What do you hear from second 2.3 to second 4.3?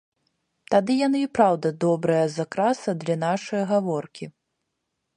закраса для нашае гаворкі.